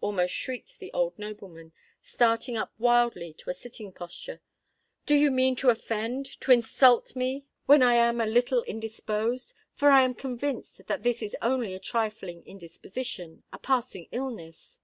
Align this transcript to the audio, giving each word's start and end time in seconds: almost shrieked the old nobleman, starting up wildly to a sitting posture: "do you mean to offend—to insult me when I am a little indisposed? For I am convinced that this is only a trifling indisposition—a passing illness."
almost 0.00 0.32
shrieked 0.32 0.78
the 0.78 0.90
old 0.94 1.12
nobleman, 1.18 1.70
starting 2.00 2.56
up 2.56 2.72
wildly 2.78 3.34
to 3.34 3.50
a 3.50 3.52
sitting 3.52 3.92
posture: 3.92 4.40
"do 5.04 5.14
you 5.14 5.30
mean 5.30 5.54
to 5.54 5.68
offend—to 5.68 6.50
insult 6.50 7.14
me 7.14 7.44
when 7.66 7.82
I 7.82 7.96
am 7.96 8.18
a 8.18 8.24
little 8.24 8.62
indisposed? 8.62 9.52
For 9.74 9.90
I 9.90 10.02
am 10.04 10.14
convinced 10.14 10.86
that 10.86 11.02
this 11.02 11.20
is 11.20 11.36
only 11.42 11.74
a 11.74 11.78
trifling 11.80 12.42
indisposition—a 12.46 13.58
passing 13.58 14.08
illness." 14.10 14.80